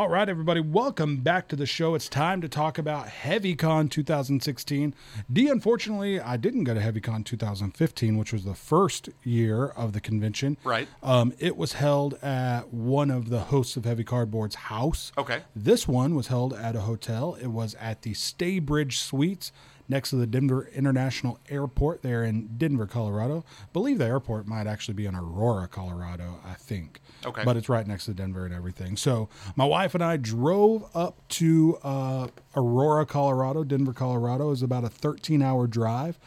[0.00, 1.94] All right, everybody, welcome back to the show.
[1.94, 4.94] It's time to talk about HeavyCon 2016.
[5.30, 10.00] D, unfortunately, I didn't go to HeavyCon 2015, which was the first year of the
[10.00, 10.56] convention.
[10.64, 10.88] Right.
[11.02, 15.12] Um, it was held at one of the hosts of Heavy Cardboard's house.
[15.18, 15.42] Okay.
[15.54, 17.34] This one was held at a hotel.
[17.34, 19.52] It was at the Staybridge Suites
[19.90, 23.44] next to the Denver International Airport there in Denver, Colorado.
[23.62, 27.00] I believe the airport might actually be in Aurora, Colorado, I think.
[27.26, 27.42] Okay.
[27.44, 28.96] But it's right next to Denver and everything.
[28.96, 33.64] So my wife and I drove up to uh, Aurora, Colorado.
[33.64, 36.18] Denver, Colorado is about a 13 hour drive.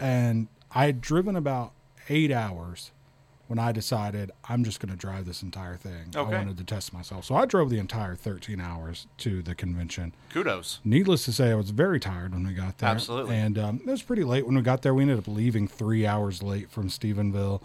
[0.00, 1.72] And I had driven about
[2.08, 2.92] eight hours
[3.50, 6.14] when I decided I'm just going to drive this entire thing.
[6.14, 6.36] Okay.
[6.36, 7.24] I wanted to test myself.
[7.24, 10.14] So I drove the entire 13 hours to the convention.
[10.28, 10.78] Kudos.
[10.84, 12.88] Needless to say, I was very tired when we got there.
[12.90, 13.34] Absolutely.
[13.34, 14.94] And um, it was pretty late when we got there.
[14.94, 17.60] We ended up leaving three hours late from Stephenville.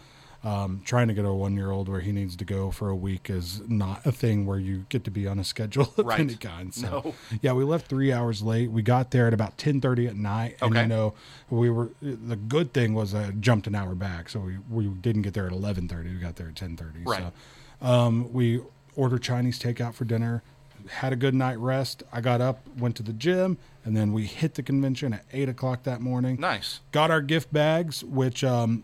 [0.46, 2.96] Um, trying to get a one year old where he needs to go for a
[2.96, 6.20] week is not a thing where you get to be on a schedule of Right.
[6.20, 6.72] any kind.
[6.72, 7.16] So, No.
[7.42, 8.70] yeah, we left three hours late.
[8.70, 10.58] We got there at about 1030 at night.
[10.62, 10.84] And, Okay.
[10.84, 11.16] you know,
[11.50, 14.30] we were, the good thing was I jumped an hour back.
[14.30, 16.14] So we, we didn't get there at 1130.
[16.14, 17.00] We got there at 1030.
[17.06, 17.34] Right.
[17.82, 18.62] So, um, we
[18.96, 20.44] ordered Chinese takeout for dinner,
[20.90, 22.04] had a good night rest.
[22.14, 25.50] I got up, went to the gym, and then we hit the convention at eight
[25.50, 26.38] o'clock that morning.
[26.40, 26.82] Nice.
[26.92, 28.84] Got our gift bags, which um,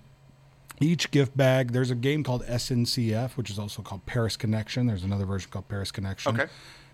[0.84, 4.88] each gift bag, there's a game called SNCF, which is also called Paris Connection.
[4.88, 6.40] There's another version called Paris Connection.
[6.40, 6.52] Okay.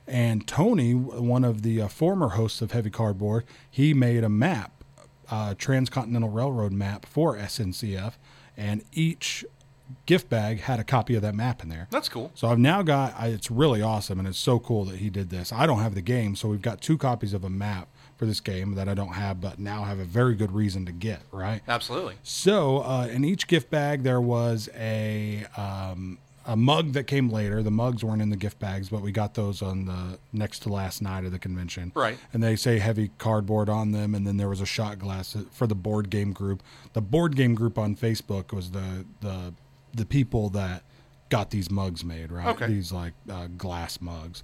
[0.07, 4.83] And Tony, one of the uh, former hosts of Heavy Cardboard, he made a map,
[5.29, 8.13] uh, Transcontinental Railroad map for SNCF,
[8.55, 9.45] and each
[10.05, 11.88] gift bag had a copy of that map in there.
[11.91, 12.31] That's cool.
[12.35, 15.29] So I've now got I, it's really awesome and it's so cool that he did
[15.29, 15.53] this.
[15.53, 18.39] I don't have the game, so we've got two copies of a map for this
[18.39, 21.21] game that I don't have, but now have a very good reason to get.
[21.31, 21.61] Right.
[21.67, 22.15] Absolutely.
[22.23, 27.61] So uh, in each gift bag there was a um, a mug that came later.
[27.61, 30.69] The mugs weren't in the gift bags, but we got those on the next to
[30.69, 31.91] last night of the convention.
[31.94, 32.17] Right.
[32.33, 35.67] And they say heavy cardboard on them, and then there was a shot glass for
[35.67, 36.63] the board game group.
[36.94, 39.53] The board game group on Facebook was the the
[39.94, 40.83] the people that
[41.29, 42.31] got these mugs made.
[42.31, 42.47] Right.
[42.47, 42.67] Okay.
[42.67, 44.44] These like uh, glass mugs.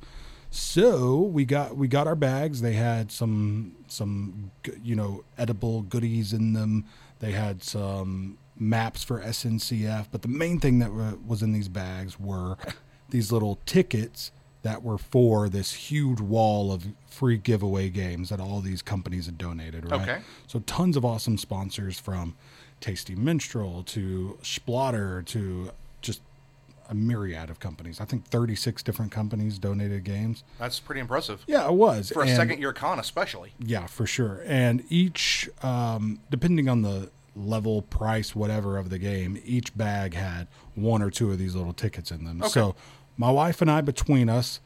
[0.56, 2.62] So we got we got our bags.
[2.62, 4.52] They had some some
[4.84, 6.86] you know edible goodies in them.
[7.18, 10.92] They had some maps for SNCF, but the main thing that
[11.26, 12.58] was in these bags were
[13.10, 14.32] these little tickets
[14.62, 19.40] that were for this huge wall of free giveaway games that all these companies had
[19.40, 19.90] donated.
[19.90, 20.02] Right.
[20.02, 20.22] Okay.
[20.46, 22.36] So tons of awesome sponsors from
[22.80, 25.72] Tasty Minstrel to Splotter to
[26.02, 26.22] just
[26.94, 28.00] a myriad of companies.
[28.00, 30.44] I think 36 different companies donated games.
[30.60, 31.44] That's pretty impressive.
[31.48, 32.12] Yeah, it was.
[32.12, 33.54] For a And- second year con, especially.
[33.60, 34.44] Yeah, for sure.
[34.46, 40.48] And each, um, depending on the level, price, whatever of the game, each bag had
[40.76, 42.44] one or two of these little tickets in them.
[42.48, 42.76] So
[43.18, 44.60] my wife and I, between us,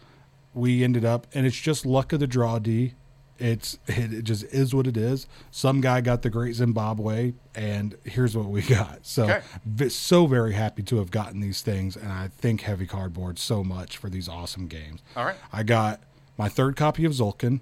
[0.53, 2.93] we ended up, and it's just luck of the draw, D.
[3.39, 5.27] It's it, just is what it is.
[5.51, 9.05] Some guy got the Great Zimbabwe, and here's what we got.
[9.05, 9.89] So Okay.
[9.89, 13.97] so very happy to have gotten these things, and I thank Heavy Cardboard so much
[13.97, 15.01] for these awesome games.
[15.15, 15.35] All right.
[15.53, 16.01] I got
[16.37, 17.61] my third copy of Tzolk'in.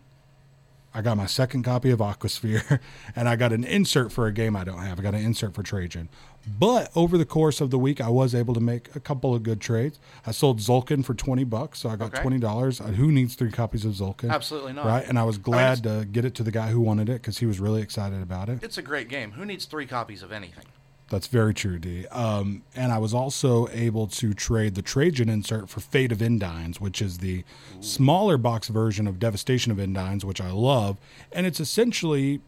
[0.96, 2.80] I got my second copy of Aquasphere,
[3.18, 4.98] and I got an insert for a game I don't have.
[4.98, 6.08] I got an insert for Trajan.
[6.48, 9.44] But over the course of the week, I was able to make a couple of
[9.44, 10.00] good trades.
[10.26, 12.22] I sold Tzolk'in for twenty bucks, so I got Okay.
[12.22, 12.80] twenty dollars.
[12.80, 14.30] Uh, who needs three copies of Tzolk'in?
[14.32, 14.86] Absolutely not.
[14.86, 17.40] Right, and I was glad to get it to the guy who wanted it because
[17.40, 18.64] he was really excited about it.
[18.64, 19.32] It's a great game.
[19.32, 20.66] Who needs three copies of anything?
[21.10, 22.08] That's very true, D.
[22.08, 26.78] Um, and I was also able to trade the Trajan insert for Fate of Indines,
[26.78, 27.44] which is the
[27.80, 30.98] smaller box version of Devastation of Indines, which I love.
[31.32, 32.42] And it's essentially,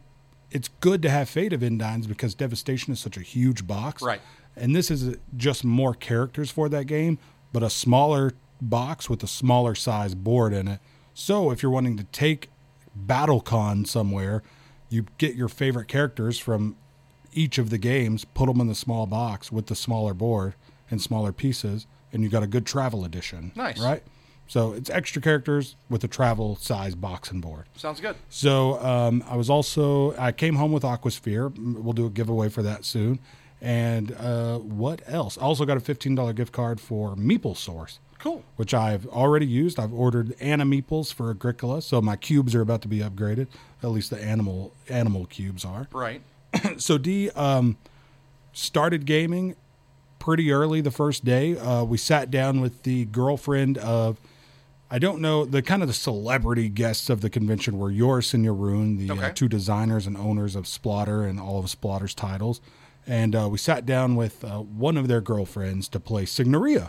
[0.50, 4.02] it's good to have Fate of Indines because Devastation is such a huge box.
[4.02, 4.20] Right.
[4.56, 7.18] And this is just more characters for that game,
[7.52, 10.80] but a smaller box with a smaller size board in it.
[11.14, 12.50] So if you're wanting to take
[13.06, 14.42] BattleCon somewhere,
[14.88, 16.76] you get your favorite characters from
[17.32, 20.54] each of the games, put them in the small box with the smaller board
[20.90, 23.52] and smaller pieces, and you got a good travel edition.
[23.54, 23.78] Nice.
[23.80, 24.02] Right?
[24.46, 27.66] So it's extra characters with a travel size box and board.
[27.76, 28.16] Sounds good.
[28.30, 31.52] So um, I was also I came home with Aquasphere.
[31.82, 33.18] We'll do a giveaway for that soon.
[33.60, 35.36] And uh, what else?
[35.36, 38.42] I also got a fifteen dollar gift card for Meeple Source, Cool.
[38.56, 39.78] which I've already used.
[39.80, 43.48] I've ordered Animeeples for Agricola, so my cubes are about to be upgraded.
[43.82, 45.88] At least the animal animal cubes are.
[45.92, 46.22] Right.
[46.78, 47.76] So D um,
[48.52, 49.56] started gaming
[50.18, 51.56] pretty early the first day.
[51.56, 54.20] Uh, we sat down with the girlfriend of
[54.90, 58.42] I don't know the kind of the celebrity guests of the convention were Joris and
[58.44, 62.60] your Jeroen, the uh, two designers and owners of Splotter and all of Splotter's titles,
[63.06, 66.88] and uh, we sat down with uh, one of their girlfriends to play Signorie,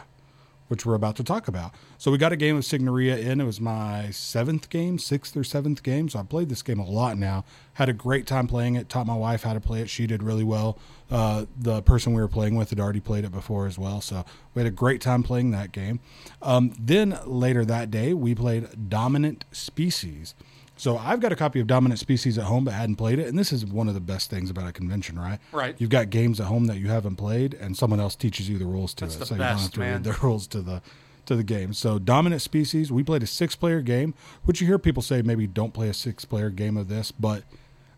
[0.69, 1.71] which we're about to talk about.
[1.98, 3.42] So we got a game of Signorie in.
[3.42, 6.07] It was my seventh game, sixth or seventh game.
[6.07, 7.44] So I played this game a lot now.
[7.74, 8.88] Had a great time playing it.
[8.88, 9.89] Taught my wife how to play it.
[9.89, 10.77] She did really well.
[11.10, 14.00] Uh, the person we were playing with had already played it before as well.
[14.00, 14.24] So
[14.54, 16.00] we had a great time playing that game.
[16.42, 20.36] Um, then later that day, we played Dominant Species.
[20.80, 23.28] So I've got a copy of Dominant Species at home, but hadn't played it.
[23.28, 25.38] And this is one of the best things about a convention, right?
[25.52, 25.76] Right.
[25.78, 28.66] You've got games at home that you haven't played, and someone else teaches you the
[28.66, 29.94] rules to That's it, the so you don't best, have to man.
[29.96, 30.81] read the rules to the
[31.26, 31.74] to the game.
[31.74, 34.14] So Dominant Species, we played a six-player game,
[34.46, 37.44] which you hear people say maybe don't play a six-player game of this, but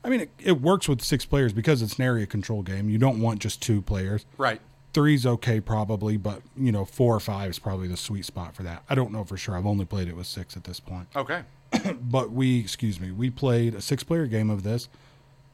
[0.04, 2.89] I mean it, it works with six players because it's an area control game.
[2.89, 4.60] You don't want just two players Right.
[4.94, 8.63] three's okay probably, but you know four or five is probably the sweet spot for
[8.63, 8.81] that.
[8.89, 9.56] I don't know for sure.
[9.56, 11.07] I've only played it with six at this point.
[11.16, 11.44] Okay.
[12.01, 14.89] But we, excuse me, we played a six-player game of this.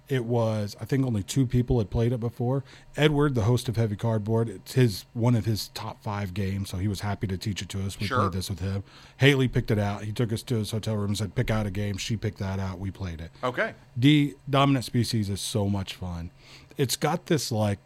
[0.09, 2.63] It was, I think, only two people had played it before.
[2.95, 6.77] Edward, the host of Heavy Cardboard, it's his one of his top five games, so
[6.77, 7.99] he was happy to teach it to us.
[7.99, 8.21] We Sure.
[8.21, 8.83] played this with him.
[9.17, 10.05] Haley picked it out.
[10.05, 12.39] He took us to his hotel room and said, "Pick out a game." She picked
[12.39, 12.79] that out.
[12.79, 13.31] We played it.
[13.43, 13.73] Okay.
[13.99, 16.31] D Dominant Species is so much fun.
[16.77, 17.79] It's got this like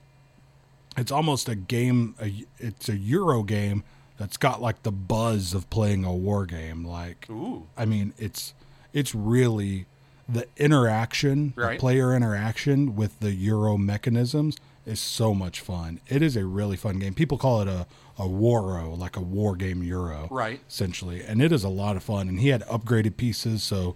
[0.96, 3.84] it's almost a game a, it's a Euro game
[4.22, 7.66] that's got like the buzz of playing a war game like Ooh.
[7.76, 8.54] I mean it's
[8.94, 9.86] it's really
[10.30, 11.74] the interaction, Right.
[11.78, 16.00] the player interaction with the Euro mechanisms is so much fun.
[16.08, 17.14] It is a really fun game.
[17.14, 17.88] People call it a
[18.18, 20.60] a Waro, like a war game Euro Right.
[20.70, 23.96] essentially and it is a lot of fun and he had upgraded pieces so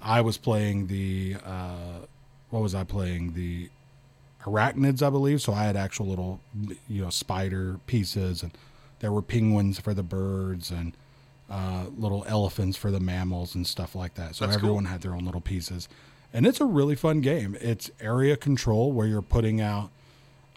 [0.00, 2.00] i was playing the uh
[2.50, 3.68] what was i playing the
[4.44, 6.38] arachnids i believe so i had actual little
[6.88, 8.52] you know spider pieces and
[9.04, 10.96] there were penguins for the birds and
[11.50, 14.68] uh, little elephants for the mammals and stuff like that so That's cool.
[14.70, 15.90] everyone had their own little pieces
[16.32, 19.90] and it's a really fun game it's area control where you're putting out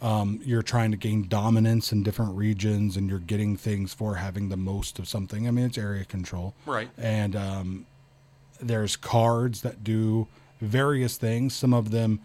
[0.01, 4.47] um, you're trying to gain dominance in different regions and you're getting things for having
[4.47, 5.47] the most of something.
[5.47, 6.53] I mean, it's area control.
[6.67, 6.87] Right.
[6.99, 7.87] And um,
[8.61, 10.27] there's cards that do
[10.61, 11.55] various things.
[11.55, 12.19] Some of them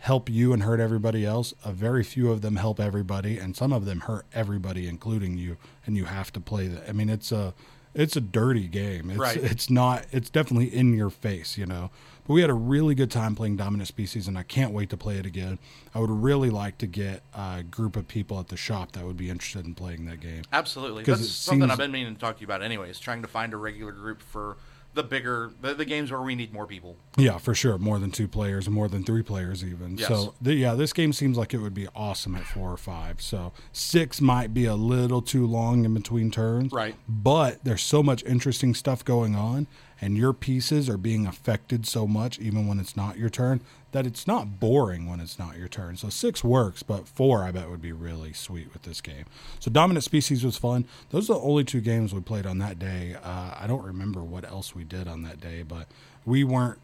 [0.00, 1.54] help you and hurt everybody else.
[1.64, 5.56] A very few of them help everybody, and some of them hurt everybody, including you.
[5.86, 6.88] And you have to play that.
[6.88, 7.54] I mean, it's a
[7.94, 9.10] it's a dirty game.
[9.10, 9.36] It's Right.
[9.36, 10.04] it's not.
[10.12, 11.90] It's definitely in your face, you know.
[12.26, 14.96] But we had a really good time playing Dominant Species, and I can't wait to
[14.98, 15.58] play it again.
[15.94, 19.16] I would really like to get a group of people at the shop that would
[19.16, 20.42] be interested in playing that game.
[20.52, 21.02] Absolutely.
[21.04, 23.54] That's something seems- I've been meaning to talk to you about anyways, trying to find
[23.54, 24.58] a regular group for
[24.98, 26.96] the bigger the, the games where we need more people.
[27.16, 27.78] Yeah, for sure.
[27.78, 29.96] More than two players, more than three players, even.
[29.96, 30.08] Yes.
[30.08, 33.22] So, the, yeah, this game seems like it would be awesome at four or five.
[33.22, 36.72] So, six might be a little too long in between turns.
[36.72, 36.96] Right.
[37.08, 39.68] But there's so much interesting stuff going on,
[40.00, 43.60] and your pieces are being affected so much, even when it's not your turn,
[43.92, 45.96] that it's not boring when it's not your turn.
[45.96, 49.24] So, six works, but four, I bet, would be really sweet with this game.
[49.58, 50.86] So, Dominant Species was fun.
[51.10, 53.16] Those are the only two games we played on that day.
[53.22, 55.86] Uh, I don't remember what else we did on that day, but
[56.24, 56.78] we weren't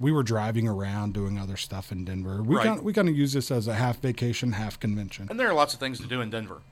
[0.00, 2.40] we were driving around doing other stuff in Denver.
[2.42, 2.66] We Right.
[2.66, 5.26] kind we kind of use this as a half vacation, half convention.
[5.28, 6.62] And there are lots of things to do in Denver.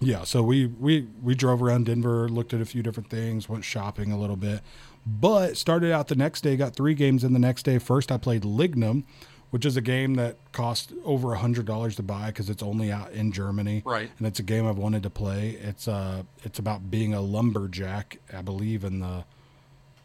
[0.00, 3.64] Yeah, so we we we drove around Denver, looked at a few different things, went
[3.64, 4.60] shopping a little bit,
[5.06, 6.56] but started out the next day.
[6.56, 7.78] Got three games in the next day.
[7.78, 9.04] First, I played Lignum,
[9.50, 12.92] which is a game that cost over a hundred dollars to buy because it's only
[12.92, 13.82] out in Germany.
[13.86, 14.10] Right.
[14.18, 15.50] and it's a game I've wanted to play.
[15.62, 19.24] It's uh it's about being a lumberjack, I believe in the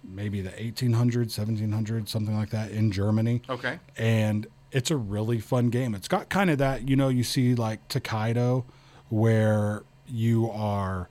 [0.04, 3.78] maybe the 1800s, 1700s, something like that in Germany Okay.
[3.98, 5.94] and it's a really fun game.
[5.94, 8.66] It's got kind of that, you know, you see like Tokaido
[9.12, 11.08] where you are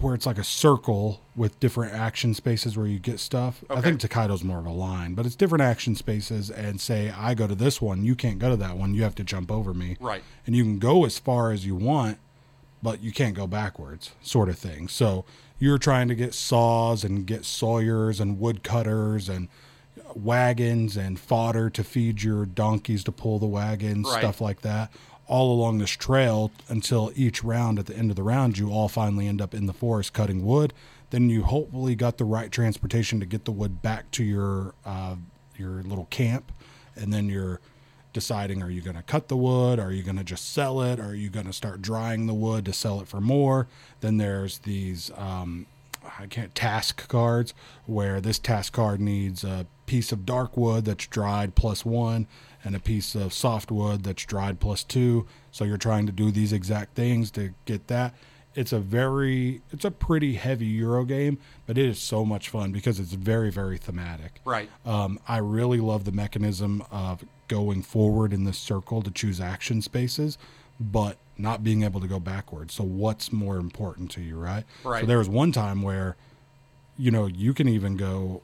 [0.00, 3.62] where it's like a circle with different action spaces where you get stuff.
[3.70, 7.34] I think Tokaido's more of a line, but it's different action spaces and say I
[7.34, 9.72] go to this one, you can't go to that one, you have to jump over
[9.72, 9.96] me.
[10.00, 10.22] Right.
[10.44, 12.18] And you can go as far as you want,
[12.82, 14.88] but you can't go backwards, sort of thing.
[14.88, 15.24] So
[15.60, 19.48] you're trying to get saws and get sawyers and woodcutters and
[20.14, 24.18] wagons and fodder to feed your donkeys to pull the wagons, Right.
[24.18, 24.90] stuff like that,
[25.28, 28.88] all along this trail until each round, at the end of the round, you all
[28.88, 30.72] finally end up in the forest cutting wood.
[31.10, 35.16] Then you hopefully got the right transportation to get the wood back to your uh,
[35.56, 36.52] your little camp,
[36.94, 37.60] and then you're
[38.12, 39.78] deciding are you going to cut the wood?
[39.78, 40.98] Are you going to just sell it?
[40.98, 43.68] Are you going to start drying the wood to sell it for more?
[44.00, 45.66] Then there's these um,
[46.18, 47.54] i can't task cards
[47.86, 52.26] where this task card needs a piece of dark wood that's dried plus one
[52.64, 55.26] and a piece of soft wood that's dried plus two.
[55.52, 58.14] So you're trying to do these exact things to get that.
[58.54, 62.72] It's a very it's a pretty heavy euro game but it is so much fun
[62.72, 64.40] because it's very very thematic.
[64.44, 64.68] Right.
[64.84, 69.80] um, I really love the mechanism of going forward in this circle to choose action
[69.82, 70.36] spaces,
[70.80, 72.74] but not being able to go backwards.
[72.74, 74.64] So what's more important to you, right?
[74.84, 75.00] Right.
[75.00, 76.16] So there was one time where,
[76.96, 78.42] you know, you can even go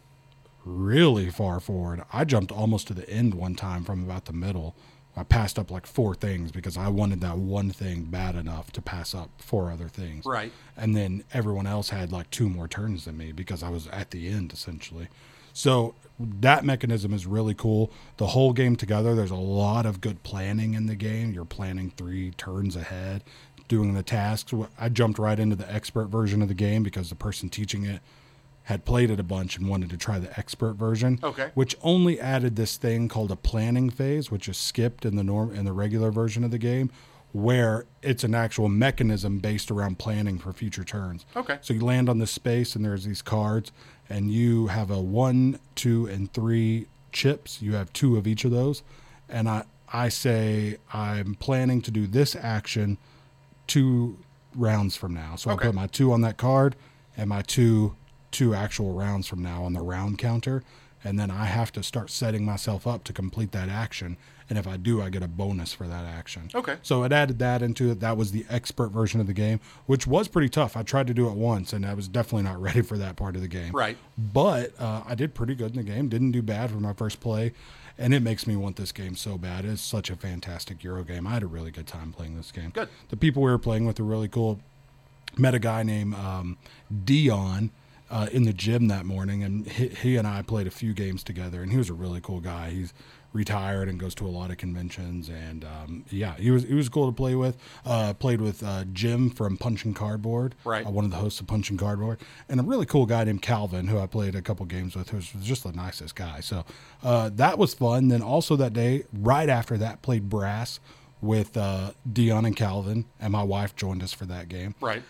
[0.64, 2.02] really far forward.
[2.12, 4.76] I jumped almost to the end one time from about the middle.
[5.16, 8.82] I passed up like four things because I wanted that one thing bad enough to
[8.82, 10.24] pass up four other things.
[10.24, 10.52] Right.
[10.76, 14.10] And then everyone else had like two more turns than me because I was at
[14.10, 15.08] the end essentially.
[15.52, 17.90] So that mechanism is really cool.
[18.16, 21.32] The whole game together, there's a lot of good planning in the game.
[21.32, 23.22] You're planning three turns ahead,
[23.68, 24.52] doing the tasks.
[24.78, 28.00] I jumped right into the expert version of the game because the person teaching it
[28.64, 31.18] had played it a bunch and wanted to try the expert version.
[31.22, 31.50] Okay.
[31.54, 35.52] Which only added this thing called a planning phase, which is skipped in the norm
[35.52, 36.90] in the regular version of the game,
[37.32, 41.26] where it's an actual mechanism based around planning for future turns.
[41.34, 41.58] Okay.
[41.60, 43.72] So you land on this space and there's these cards
[44.08, 47.62] and you have a one, two, and three chips.
[47.62, 48.82] You have two of each of those.
[49.28, 52.98] And I, I say I'm planning to do this action
[53.66, 54.18] two
[54.54, 55.36] rounds from now.
[55.36, 55.64] So Okay.
[55.64, 56.76] I put my two on that card
[57.16, 57.96] and my two
[58.30, 60.62] two actual rounds from now on the round counter.
[61.04, 64.16] And then I have to start setting myself up to complete that action.
[64.52, 66.50] And if I do, I get a bonus for that action.
[66.54, 66.76] Okay.
[66.82, 68.00] So it added that into it.
[68.00, 70.76] That was the expert version of the game, which was pretty tough.
[70.76, 73.34] I tried to do it once, and I was definitely not ready for that part
[73.34, 73.72] of the game.
[73.72, 73.96] Right.
[74.18, 76.10] But uh, I did pretty good in the game.
[76.10, 77.54] Didn't do bad for my first play,
[77.96, 79.64] and it makes me want this game so bad.
[79.64, 81.26] It's such a fantastic Euro game.
[81.26, 82.72] I had a really good time playing this game.
[82.74, 82.90] Good.
[83.08, 84.60] The people we were playing with were really cool.
[85.38, 86.58] Met a guy named um,
[87.06, 87.70] Dion.
[88.10, 91.22] Uh, in the gym that morning, and he, he and I played a few games
[91.22, 91.62] together.
[91.62, 92.68] And he was a really cool guy.
[92.68, 92.92] He's
[93.32, 95.28] retired and goes to a lot of conventions.
[95.28, 97.56] And um, yeah, he was he was cool to play with.
[97.84, 100.86] Uh, played with uh, Jim from Punching Cardboard, Right.
[100.86, 103.86] Uh, one of the hosts of Punching Cardboard, and a really cool guy named Calvin,
[103.88, 106.40] who I played a couple games with, who's just the nicest guy.
[106.40, 106.64] So
[107.02, 108.08] uh, that was fun.
[108.08, 110.80] Then also that day, right after that, played brass
[111.20, 114.74] with uh, Dion and Calvin, and my wife joined us for that game.
[114.80, 115.02] Right.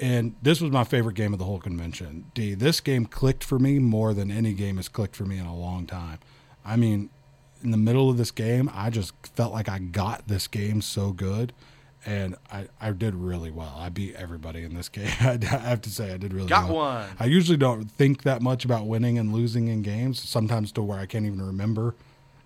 [0.00, 2.26] And this was my favorite game of the whole convention.
[2.32, 5.46] D, this game clicked for me more than any game has clicked for me in
[5.46, 6.20] a long time.
[6.64, 7.10] I mean,
[7.62, 11.12] in the middle of this game, I just felt like I got this game so
[11.12, 11.52] good.
[12.06, 13.74] And I, I did really well.
[13.76, 15.10] I beat everybody in this game.
[15.20, 16.62] I have to say, I did really well.
[16.62, 16.76] Got well.
[16.76, 17.08] one.
[17.18, 20.98] I usually don't think that much about winning and losing in games, sometimes to where
[20.98, 21.94] I can't even remember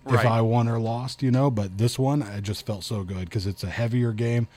[0.07, 1.49] if I won or lost, you know.
[1.49, 4.47] But this one, I just felt so good because it's a heavier game.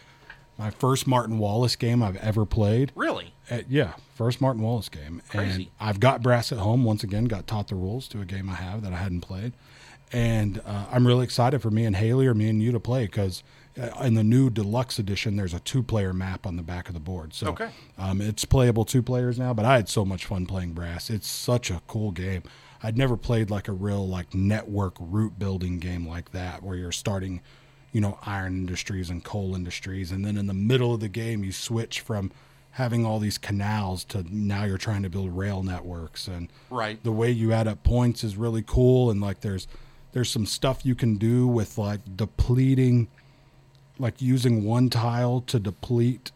[0.58, 2.90] My first Martin Wallace game I've ever played.
[2.94, 3.34] Really?
[3.50, 5.20] Uh, yeah, first Martin Wallace game.
[5.32, 5.70] And Crazy.
[5.78, 7.26] I've got brass at home once again.
[7.26, 9.52] Got taught the rules to a game I have that I hadn't played,
[10.12, 13.06] and uh, I'm really excited for me and Haley or me and you to play
[13.06, 13.42] because
[13.80, 17.00] uh, in the new deluxe edition there's a two-player map on the back of the
[17.00, 17.34] board.
[17.34, 17.68] So Okay.
[17.98, 19.52] um, it's playable two players now.
[19.52, 21.10] But I had so much fun playing brass.
[21.10, 22.42] It's such a cool game.
[22.82, 26.92] I'd never played like a real like network route building game like that where you're
[26.92, 27.40] starting
[27.92, 30.12] you know, iron industries and coal industries.
[30.12, 32.30] And then in the middle of the game, you switch from
[32.72, 36.28] having all these canals to now you're trying to build rail networks.
[36.28, 37.02] And Right.
[37.02, 39.10] the way you add up points is really cool.
[39.10, 39.66] And like there's,
[40.16, 43.06] there's some stuff you can do with like depleting,
[43.98, 46.32] like using one tile to deplete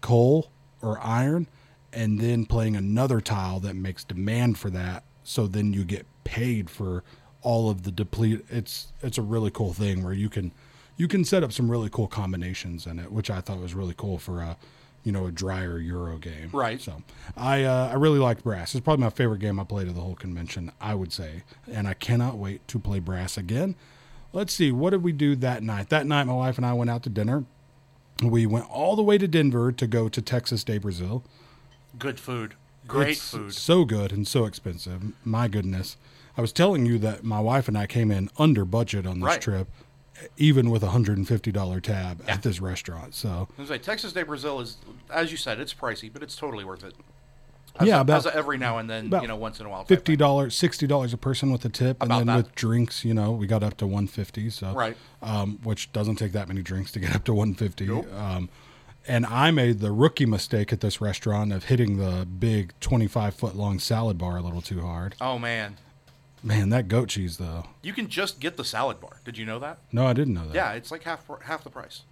[0.00, 0.50] coal
[0.80, 1.46] or iron
[1.92, 5.04] and then playing another tile that makes demand for that.
[5.24, 7.04] So then you get paid for
[7.42, 8.46] all of the deplete.
[8.48, 10.50] It's it's a really cool thing where you can
[10.96, 13.94] you can set up some really cool combinations in it which i thought was really
[13.96, 14.56] cool for a
[15.04, 16.80] you know a drier euro game Right.
[16.80, 17.02] so
[17.36, 20.00] i uh, i really liked brass it's probably my favorite game i played of the
[20.00, 23.74] whole convention i would say and i cannot wait to play brass again
[24.32, 26.88] let's see what did we do that night that night my wife and i went
[26.90, 27.44] out to dinner
[28.22, 31.24] we went all the way to denver to go to texas de brazil
[31.98, 32.54] Good food.
[32.88, 33.52] Great it's food.
[33.52, 35.12] So good and so expensive.
[35.24, 35.98] My goodness.
[36.38, 39.26] I was telling you that my wife and I came in under budget on this
[39.26, 39.40] Right.
[39.42, 39.68] trip,
[40.36, 43.14] even with a $150 tab at this restaurant.
[43.14, 44.76] So, like, Texas de Brazil is,
[45.10, 46.94] as you said, it's pricey, but it's totally worth it.
[47.78, 49.84] As Yeah, a, about- every now and then, you know, once in a while.
[49.86, 52.02] $50, $60 a person with a tip.
[52.02, 52.44] About and then that.
[52.48, 54.96] with drinks, you know, we got up to 150 So, Right.
[55.22, 58.12] um, which doesn't take that many drinks to get up to 150 Nope.
[58.14, 58.48] um,
[59.08, 63.56] and I made the rookie mistake at this restaurant of hitting the big 25 foot
[63.56, 65.16] long salad bar a little too hard.
[65.20, 65.76] Oh man,
[66.42, 67.66] Man, that goat cheese, though.
[67.82, 69.20] you can just get the salad bar.
[69.24, 69.78] Did you know that?
[69.92, 70.54] No, I didn't know that.
[70.54, 72.02] Yeah, it's like half half the price,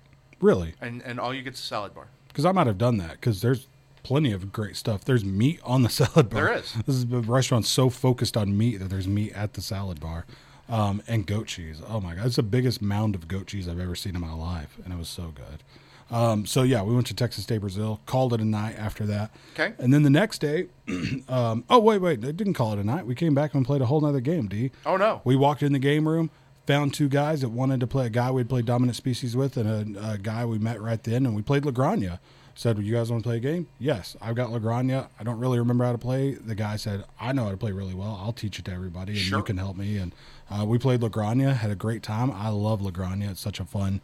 [0.40, 0.74] Really?
[0.80, 2.06] and and all you get's a salad bar.
[2.28, 3.66] because I might have done that because there's
[4.02, 5.04] plenty of great stuff.
[5.04, 6.44] There's meat on the salad bar.
[6.44, 6.74] There is.
[6.86, 10.26] This is the restaurant's so focused on meat that there's meat at the salad bar,
[10.68, 11.82] um, and goat cheese.
[11.86, 14.32] Oh my god, it's the biggest mound of goat cheese I've ever seen in my
[14.32, 15.62] life, and it was so good.
[16.10, 18.00] Um, so yeah, we went to Texas de Brazil.
[18.06, 19.30] Called it a night after that.
[19.54, 19.74] Okay.
[19.78, 20.66] And then the next day,
[21.28, 23.06] um, oh wait, wait, I didn't call it a night.
[23.06, 24.48] We came back and played a whole nother game.
[24.48, 24.70] D.
[24.84, 26.30] Oh no, We walked in the game room,
[26.66, 29.96] found two guys that wanted to play a guy we'd played Dominant Species with and
[29.96, 32.18] a, a guy we met right then, and we played La Granja.
[32.56, 33.68] Said, well, you guys want to play a game?
[33.78, 35.08] Yes, I've got La Granja.
[35.18, 36.32] I don't really remember how to play.
[36.34, 38.20] The guy said, I know how to play really well.
[38.22, 39.38] I'll teach it to everybody, and Sure.
[39.38, 39.96] you can help me.
[39.96, 40.12] And
[40.50, 42.30] uh, we played La Granja, had a great time.
[42.32, 43.30] I love La Granja.
[43.30, 44.02] It's such a fun,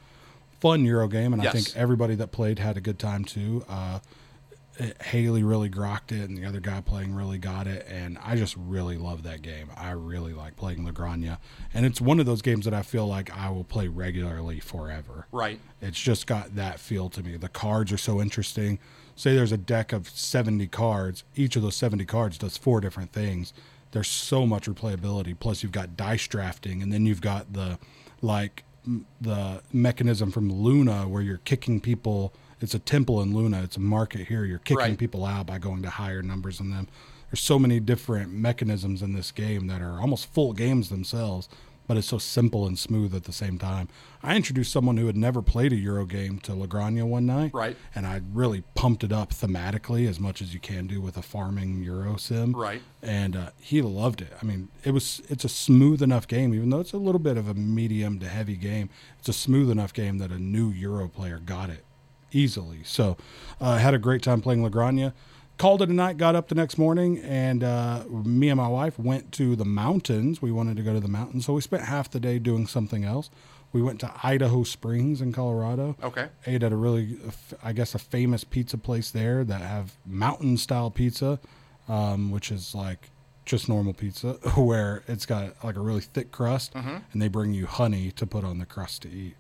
[0.61, 3.65] fun Euro game, and I think everybody that played had a good time too.
[3.69, 4.01] Uh,
[5.05, 7.87] Haley really grokked it, and the other guy playing really got it.
[7.89, 9.71] And I just really love that game.
[9.77, 11.39] I really like playing La Granja,
[11.73, 15.27] and it's one of those games that I feel like I will play regularly forever.
[15.33, 15.61] Right.
[15.81, 17.37] It's just got that feel to me.
[17.37, 18.79] The cards are so interesting.
[19.15, 23.13] Say there's a deck of 70 cards, each of those 70 cards does four different
[23.13, 23.55] things.
[23.93, 25.39] There's so much replayability.
[25.39, 27.79] Plus, you've got dice drafting, and then you've got the
[28.21, 28.65] like
[29.21, 32.33] the mechanism from Luna where you're kicking people.
[32.61, 33.63] It's a temple in Luna.
[33.63, 34.45] It's a market here.
[34.45, 34.99] You're kicking Right.
[34.99, 36.89] people out by going to higher numbers than them.
[37.31, 41.49] There's so many different mechanisms in this game that are almost full games themselves,
[41.87, 43.89] but it's so simple and smooth at the same time.
[44.23, 47.53] I introduced someone who had never played a Euro game to La Granja one night,
[47.55, 47.77] Right.
[47.95, 51.23] And I really pumped it up thematically as much as you can do with a
[51.23, 52.83] farming Euro sim, Right.
[53.03, 54.33] And uh, he loved it.
[54.41, 57.37] I mean, it was it's a smooth enough game, even though it's a little bit
[57.37, 58.91] of a medium to heavy game.
[59.19, 61.85] It's a smooth enough game that a new Euro player got it
[62.33, 62.81] easily.
[62.85, 63.17] So
[63.61, 65.13] uh, I had a great time playing La Granja.
[65.59, 68.99] Called it a night, got up the next morning, and uh, me and my wife
[68.99, 70.43] went to the mountains.
[70.43, 73.05] We wanted to go to the mountains, so we spent half the day doing something
[73.05, 73.31] else.
[73.73, 75.97] We went to Idaho Springs in Colorado.
[76.03, 76.29] Okay.
[76.47, 77.19] Ate at a really,
[77.63, 81.41] I guess, a famous pizza place there that have mountain style pizza,
[81.89, 83.11] um, which is like
[83.47, 86.75] just normal pizza, where it's got like a really thick crust,
[87.13, 89.37] and they bring you honey to put on the crust to eat.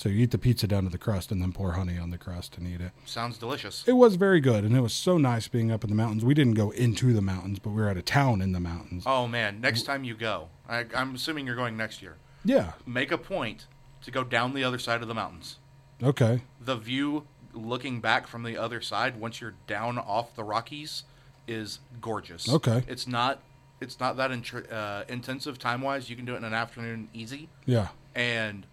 [0.00, 2.16] So you eat the pizza down to the crust and then pour honey on the
[2.16, 2.92] crust and eat it.
[3.04, 3.84] Sounds delicious.
[3.86, 6.24] It was very good, and it was so nice being up in the mountains.
[6.24, 9.02] We didn't go into the mountains, but we were at a town in the mountains.
[9.04, 12.16] Oh man, next time you go, I, I'm assuming you're going next year.
[12.46, 12.72] Yeah.
[12.86, 13.66] Make a point
[14.00, 15.58] to go down the other side of the mountains.
[16.02, 16.44] Okay.
[16.58, 21.02] The view looking back from the other side once you're down off the Rockies
[21.46, 22.48] is gorgeous.
[22.48, 22.84] Okay.
[22.88, 23.42] It's not
[23.82, 26.08] it's not that intr- uh, intensive time wise.
[26.08, 27.88] You can do it in an afternoon easy, Yeah.
[28.14, 28.66] and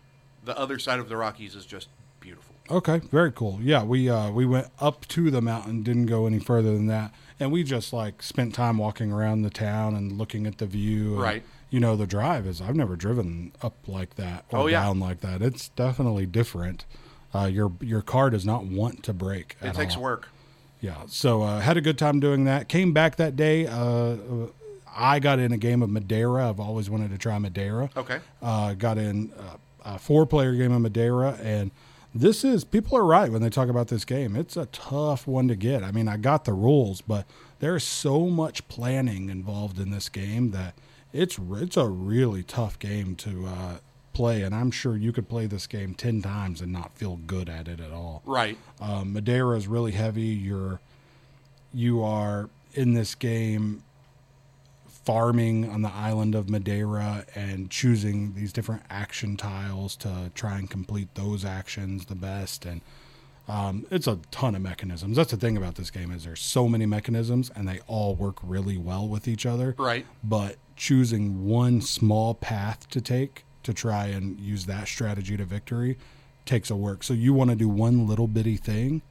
[0.48, 2.56] the other side of the Rockies is just beautiful.
[2.70, 3.60] Okay, very cool.
[3.62, 7.14] Yeah, we uh, we went up to the mountain, didn't go any further than that,
[7.40, 11.14] and we just like spent time walking around the town and looking at the view.
[11.14, 11.44] and, Right.
[11.70, 14.84] You know, the drive is I've never driven up like that or Oh, yeah.
[14.84, 15.42] down like that.
[15.42, 16.86] It's definitely different.
[17.36, 19.58] Uh, your your car does not want to break.
[19.62, 20.04] It takes all.
[20.04, 20.30] work.
[20.80, 20.96] Yeah.
[21.08, 22.70] So uh, had a good time doing that.
[22.70, 23.68] Came back that day.
[23.68, 24.18] Uh, uh,
[24.96, 26.50] I got in a game of Madeira.
[26.50, 27.90] I've always wanted to try Madeira.
[27.98, 28.20] Okay.
[28.42, 31.71] Uh, got in uh, a four player game of Madeira, and
[32.13, 34.36] this is people are right when they talk about this game.
[34.36, 35.84] It's a tough one to get.
[35.84, 37.26] I mean, I got the rules, but
[37.60, 40.76] there's so much planning involved in this game that
[41.13, 43.78] it's it's a really tough game to uh,
[44.13, 44.41] play.
[44.41, 47.67] And I'm sure you could play this game ten times and not feel good at
[47.67, 48.23] it at all.
[48.26, 48.58] Right.
[48.82, 50.28] Um, Madeira is really heavy.
[50.28, 50.82] You're
[51.73, 53.84] you are in this game
[55.08, 60.70] farming on the island of Madeira and choosing these different action tiles to try and
[60.70, 62.82] complete those actions the best and
[63.48, 65.15] um, it's a ton of mechanisms.
[65.15, 68.36] That's the thing about this game is there's so many mechanisms and they all work
[68.43, 69.76] really well with each other.
[69.78, 70.06] Right.
[70.22, 75.98] But choosing one small path to take to try and use that strategy to victory
[76.43, 77.02] takes a work.
[77.02, 79.02] So you want to do one little bitty thing.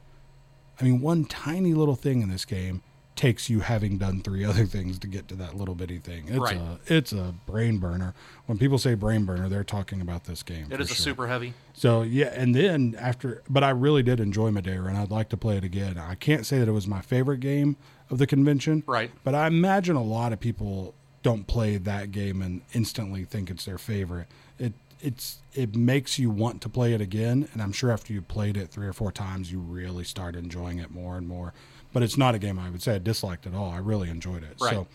[0.78, 2.82] I mean, one tiny little thing in this game
[3.16, 6.24] takes you having done three other things to get to that little bitty thing.
[6.28, 6.56] It's Right.
[6.56, 8.14] a it's a brain burner.
[8.44, 10.66] When people say brain burner, they're talking about this game.
[10.70, 11.54] It is is a super heavy.
[11.72, 15.36] So yeah, and then after, but I really did enjoy Madeira, and I'd like to
[15.36, 15.98] play it again.
[15.98, 17.76] I can't say that it was my favorite game
[18.10, 19.10] of the convention, Right.
[19.24, 23.64] But I imagine a lot of people don't play that game and instantly think it's
[23.64, 24.28] their favorite.
[24.58, 28.22] It it's it makes you want to play it again, and I'm sure after you
[28.22, 31.52] played it three or four times, you really start enjoying it more and more.
[31.96, 33.70] But it's not a game I would say I disliked at all.
[33.70, 34.58] I really enjoyed it.
[34.60, 34.74] Right.
[34.74, 34.86] So.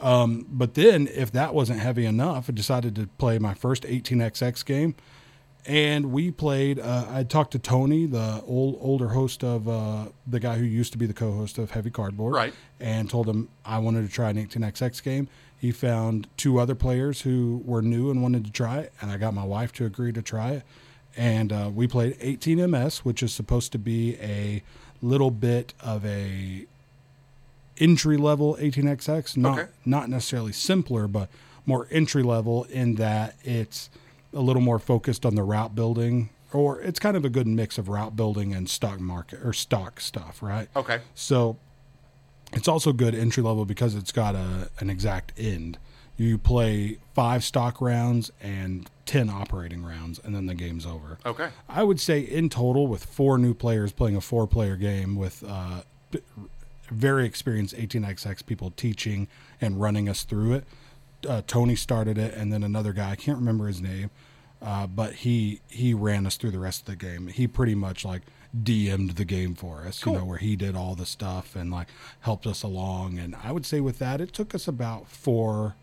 [0.00, 4.64] Um, but then, if that wasn't heavy enough, I decided to play my first 18xx
[4.64, 4.96] game,
[5.66, 6.80] and we played.
[6.80, 10.90] Uh, I talked to Tony, the old older host of uh, the guy who used
[10.94, 12.52] to be the co-host of Heavy Cardboard, Right.
[12.80, 15.28] And told him I wanted to try an 18xx game.
[15.56, 19.16] He found two other players who were new and wanted to try it, and I
[19.16, 20.64] got my wife to agree to try it.
[21.16, 24.64] And uh, we played 18ms, which is supposed to be a
[25.02, 26.66] little bit of a
[27.78, 29.68] entry level 18xx, not Okay.
[29.84, 31.28] not necessarily simpler, but
[31.66, 33.88] more entry level in that it's
[34.32, 37.78] a little more focused on the route building, or it's kind of a good mix
[37.78, 40.68] of route building and stock market or stock stuff, right?
[40.74, 41.00] Okay.
[41.14, 41.56] So
[42.52, 45.78] it's also good entry level because it's got a an exact end.
[46.18, 51.18] You play five stock rounds and 10 operating rounds, and then the game's over.
[51.24, 51.48] Okay.
[51.68, 55.42] I would say in total, with four new players playing a four player game with
[55.46, 55.82] uh,
[56.90, 59.28] very experienced 18xx people teaching
[59.60, 60.64] and running us through it.
[61.28, 64.10] Uh, Tony started it, and then another guy, I can't remember his name,
[64.62, 67.26] uh, but he he ran us through the rest of the game.
[67.28, 68.22] He pretty much like
[68.60, 70.12] DM'd the game for us, Cool.
[70.14, 71.88] you know, where he did all the stuff and like
[72.20, 73.18] helped us along.
[73.18, 75.74] And I would say with that, it took us about four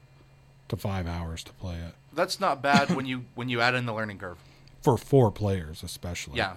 [0.69, 3.85] to five hours to play it That's not bad when you when you add in
[3.85, 4.37] the learning curve.
[4.81, 6.37] for four players, especially.
[6.37, 6.53] Yeah.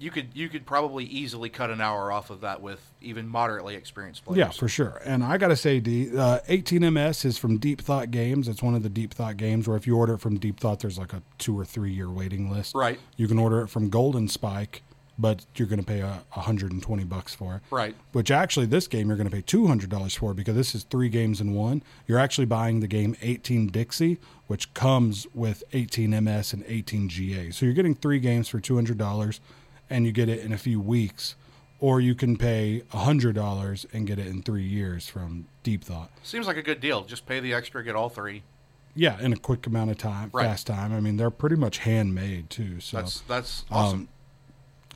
[0.00, 3.74] You could you could probably easily cut an hour off of that with even moderately
[3.74, 4.38] experienced players.
[4.38, 5.02] Yeah, for sure.
[5.04, 8.46] And I got to say, D, uh, 18MS is from Deep Thought Games.
[8.46, 10.78] It's one of the Deep Thought games where if you order it from Deep Thought,
[10.80, 12.76] there's like a two or three year waiting list.
[12.76, 13.00] Right.
[13.16, 14.82] You can order it from Golden Spike,
[15.18, 17.62] but you're going to pay a 120 bucks for it.
[17.70, 17.94] Right.
[18.12, 21.40] Which actually, this game you're going to pay $200 for because this is three games
[21.40, 21.82] in one.
[22.06, 27.50] You're actually buying the game 18 Dixie, which comes with 18 MS and 18 GA.
[27.50, 29.40] So you're getting three games for $200
[29.90, 31.34] and you get it in a few weeks.
[31.80, 36.10] Or you can pay $100 and get it in three years from Deep Thought.
[36.22, 37.04] Seems like a good deal.
[37.04, 38.42] Just pay the extra, get all three.
[38.94, 40.44] Yeah, in a quick amount of time, Right.
[40.46, 40.92] fast time.
[40.92, 42.80] I mean, they're pretty much handmade too.
[42.80, 44.08] So That's that's Um, awesome.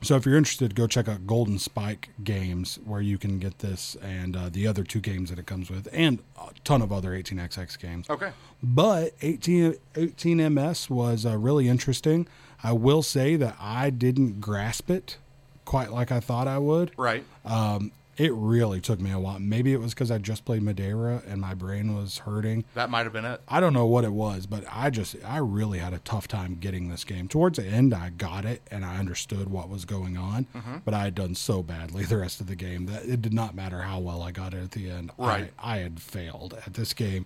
[0.02, 3.96] So if you're interested, go check out Golden Spike Games, where you can get this
[4.02, 7.10] and uh, the other two games that it comes with, and a ton of other
[7.10, 8.10] 18xx games.
[8.10, 8.32] okay.
[8.62, 12.26] But 18, 18MS was uh, really interesting.
[12.64, 15.18] I will say that I didn't grasp it
[15.64, 16.90] quite like I thought I would.
[16.96, 17.24] Right.
[17.44, 19.38] Um, it really took me a while.
[19.38, 22.64] Maybe it was because I just played Madeira and my brain was hurting.
[22.75, 23.40] That might have been it.
[23.48, 26.57] I don't know what it was, but I just I really had a tough time
[26.61, 27.27] getting this game.
[27.27, 30.77] Towards the end, I got it and I understood what was going on, Mm-hmm.
[30.85, 33.55] but I had done so badly the rest of the game that it did not
[33.55, 35.11] matter how well I got it at the end.
[35.16, 35.51] Right.
[35.59, 37.25] I, I had failed at this game.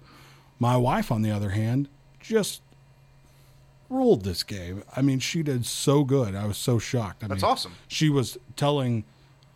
[0.60, 1.88] My wife, on the other hand,
[2.20, 2.62] just
[3.88, 4.82] ruled this game.
[4.96, 6.34] I mean, she did so good.
[6.34, 7.22] I was so shocked.
[7.22, 7.74] I That's mean, awesome.
[7.88, 9.04] She was telling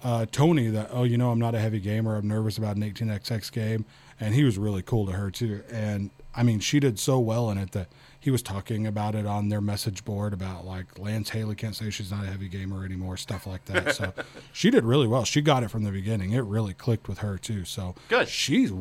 [0.03, 2.17] uh, Tony that, oh, you know, I'm not a heavy gamer.
[2.17, 3.85] I'm nervous about an 18xx game,
[4.19, 5.63] and he was really cool to her too.
[5.71, 9.27] And I mean, she did so well in it that he was talking about it
[9.27, 12.85] on their message board about like Lance Haley can't say she's not a heavy gamer
[12.85, 13.95] anymore, stuff like that.
[13.95, 14.13] So
[14.53, 15.25] she did really well.
[15.25, 16.33] She got it from the beginning.
[16.33, 17.65] It really clicked with her too.
[17.65, 18.29] So Good.
[18.29, 18.73] She's.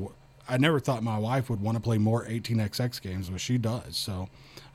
[0.48, 3.96] I never thought my wife would want to play more 18xx games, but she does.
[3.96, 4.30] So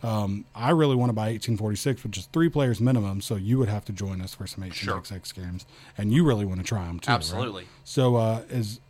[0.04, 3.20] um, I really want to buy 1846, which is three players minimum.
[3.20, 6.60] So you would have to join us for some 18xx games, and you really want
[6.60, 7.10] to try them too.
[7.10, 7.16] right?
[7.16, 7.66] Absolutely.
[7.84, 8.80] So uh, is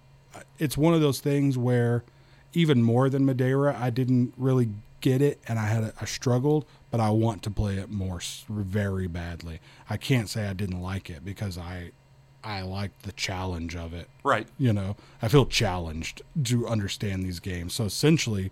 [0.58, 2.02] it's one of those things where
[2.52, 6.64] even more than Madeira, I didn't really get it, and I had a, I struggled,
[6.90, 9.60] but I want to play it more very badly.
[9.90, 11.90] I can't say I didn't like it because I
[12.42, 14.46] I liked the challenge of it Right.
[14.58, 18.50] you know i feel challenged to understand these games so essentially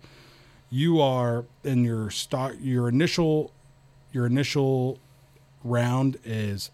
[0.73, 3.51] you are in your start your initial
[4.11, 4.97] your initial
[5.63, 6.71] round is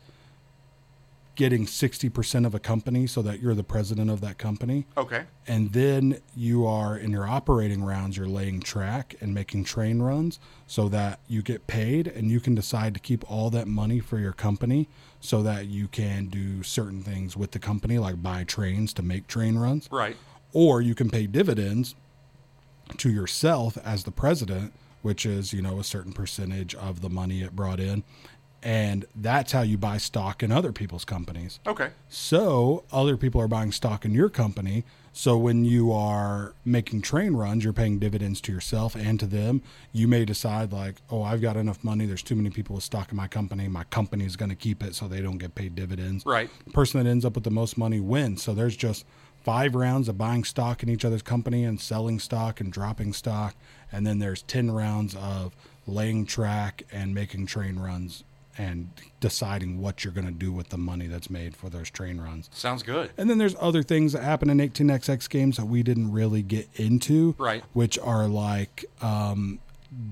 [1.35, 5.23] getting 60% of a company so that you're the president of that company Okay.
[5.47, 10.39] and then you are in your operating rounds you're laying track and making train runs
[10.65, 14.17] so that you get paid and you can decide to keep all that money for
[14.17, 14.87] your company
[15.19, 19.27] so that you can do certain things with the company like buy trains to make
[19.27, 20.15] train runs Right.
[20.53, 21.95] or you can pay dividends
[22.97, 27.41] to yourself as the president which is you know a certain percentage of the money
[27.41, 28.03] it brought in
[28.61, 31.91] and that's how you buy stock in other people's companies Okay.
[32.09, 34.83] so other people are buying stock in your company.
[35.11, 39.63] So when you are making train runs, you're paying dividends to yourself and to them.
[39.91, 42.05] You may decide like, oh, I've got enough money.
[42.05, 43.67] There's too many people with stock in my company.
[43.67, 46.25] My company is going to keep it so they don't get paid dividends.
[46.25, 46.49] Right.
[46.63, 48.43] The person that ends up with the most money wins.
[48.43, 49.03] So there's just
[49.43, 53.55] five rounds of buying stock in each other's company and selling stock and dropping stock.
[53.91, 55.55] And then there's 10 rounds of
[55.87, 58.23] laying track and making train runs
[58.57, 58.89] and
[59.21, 62.49] deciding what you're going to do with the money that's made for those train runs.
[62.53, 63.09] Sounds good.
[63.17, 66.67] And then there's other things that happen in 18xx games that we didn't really get
[66.75, 67.63] into, Right.
[67.71, 69.59] Which are like um,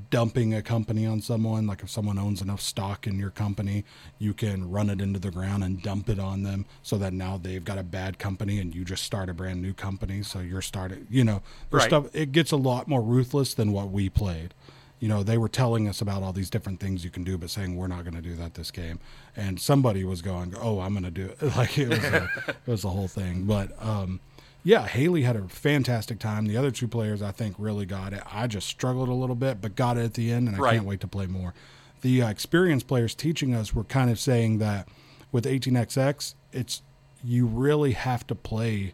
[0.09, 1.67] dumping a company on someone.
[1.67, 3.85] Like if someone owns enough stock in your company,
[4.19, 7.37] you can run it into the ground and dump it on them, so that now
[7.37, 10.23] they've got a bad company and you just start a brand new company.
[10.23, 11.83] So you're starting, you know, Right.
[11.83, 12.07] stuff.
[12.13, 14.53] It gets a lot more ruthless than what we played
[14.99, 17.51] you know they were telling us about all these different things you can do but
[17.51, 18.97] saying we're not going to do that this game
[19.35, 22.55] and somebody was going oh i'm going to do it like it was a, it
[22.71, 24.19] was a whole thing but um
[24.63, 28.21] yeah haley had a fantastic time the other two players i think really got it
[28.31, 30.73] i just struggled a little bit but got it at the end and i Right.
[30.75, 31.53] can't wait to play more
[32.01, 34.87] the uh, experienced players teaching us were kind of saying that
[35.31, 36.81] with 18xx it's
[37.23, 38.93] you really have to play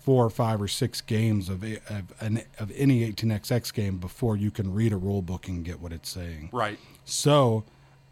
[0.00, 2.12] four or five or six games of a, of,
[2.58, 6.10] of any 18xx game before you can read a rule book and get what it's
[6.10, 6.50] saying.
[6.52, 6.78] Right.
[7.06, 7.64] So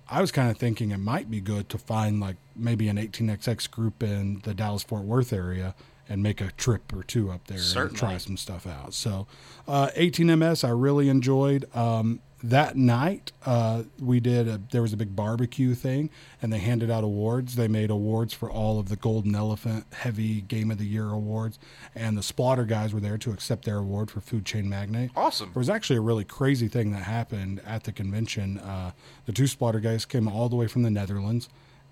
[0.09, 3.71] I was kind of thinking it might be good to find like maybe an 18xx
[3.71, 5.75] group in the Dallas Fort Worth area
[6.13, 8.93] and make a trip or two up there and try some stuff out.
[8.95, 9.27] So
[9.67, 11.65] uh, 18ms I really enjoyed.
[11.75, 16.11] Um, that night uh, we did a, there was a big barbecue thing
[16.43, 20.41] and they handed out awards they made awards for all of the golden elephant heavy
[20.41, 21.57] game of the year awards
[21.95, 25.51] and the splotter guys were there to accept their award for food chain magnate Awesome.
[25.55, 28.59] there was actually a really crazy thing that happened at the convention.
[28.59, 28.91] Uh,
[29.27, 31.49] the two splotter guys came all the way from the Netherlands,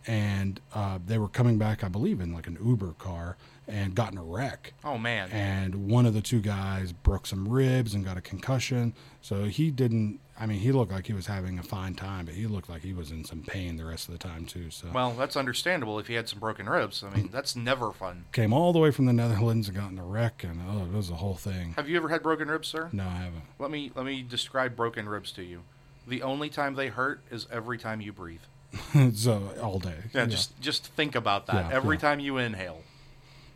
[0.07, 3.37] and uh, they were coming back, I believe, in like an Uber car,
[3.71, 4.75] and got in a wreck.
[4.85, 5.31] Oh man.
[5.31, 8.95] And one of the two guys broke some ribs and got a concussion.
[9.21, 10.21] So he didn't.
[10.39, 12.81] I mean, he looked like he was having a fine time, but he looked like
[12.83, 14.71] he was in some pain the rest of the time too.
[14.71, 17.05] So well, that's understandable if he had some broken ribs.
[17.05, 18.25] I mean, that's never fun.
[18.33, 20.97] came all the way from the Netherlands and got in a wreck, and oh, it
[20.97, 21.75] was a whole thing.
[21.77, 22.89] Have you ever had broken ribs, sir?
[22.93, 23.43] No, I haven't.
[23.59, 25.63] Let me let me describe broken ribs to you.
[26.07, 28.41] The only time they hurt is every time you breathe.
[29.15, 29.99] so all day.
[30.15, 31.71] Yeah, just just think about that.
[31.71, 32.01] Yeah, every yeah.
[32.01, 32.83] time you inhale.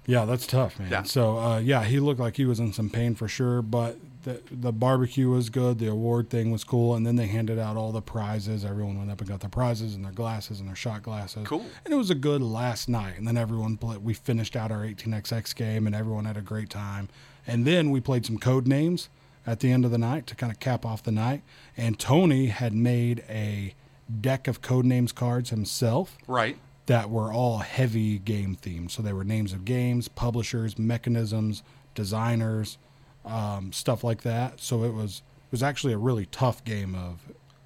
[0.06, 0.90] Yeah, that's tough, man.
[0.90, 1.02] Yeah.
[1.04, 4.40] So, uh, yeah, he looked like he was in some pain for sure, but the
[4.50, 5.78] the barbecue was good.
[5.78, 8.64] The award thing was cool, and then they handed out all the prizes.
[8.64, 11.46] Everyone went up and got their prizes and their glasses and their shot glasses.
[11.46, 11.64] Cool.
[11.84, 13.16] And it was a good last night.
[13.18, 13.98] And then everyone played.
[13.98, 17.08] We finished out our 18xx game, and everyone had a great time.
[17.46, 19.08] And then we played some code names
[19.46, 21.42] at the end of the night to kind of cap off the night.
[21.76, 23.74] And Tony had made a
[24.20, 26.56] deck of code names cards himself Right.
[26.86, 28.90] That were all heavy game themed.
[28.90, 31.62] So they were names of games, publishers, mechanisms,
[31.94, 32.78] designers,
[33.24, 34.60] um, stuff like that.
[34.60, 37.20] So it was it was actually a really tough game of,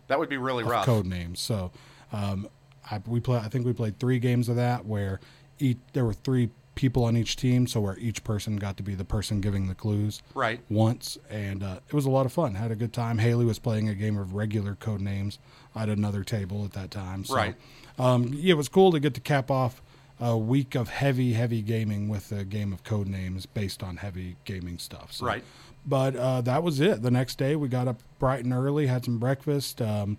[0.08, 0.84] That would be really rough.
[0.84, 1.40] code names.
[1.40, 1.70] So
[2.12, 2.48] um,
[2.90, 5.20] I we play I think we played three games of that where
[5.58, 8.94] each there were three people on each team, so where each person got to be
[8.94, 10.60] the person giving the clues Right.
[10.70, 12.54] once, and uh, it was a lot of fun.
[12.54, 13.18] Had a good time.
[13.18, 15.40] Haley was playing a game of regular code names
[15.74, 17.24] at another table at that time.
[17.24, 17.56] So, Right.
[17.98, 19.82] Um, yeah, it was cool to get to cap off
[20.20, 24.36] a week of heavy, heavy gaming with a game of code names based on heavy
[24.44, 25.12] gaming stuff.
[25.12, 25.44] So, Right.
[25.86, 27.02] But uh, that was it.
[27.02, 29.80] The next day, we got up bright and early, had some breakfast.
[29.80, 30.18] Um,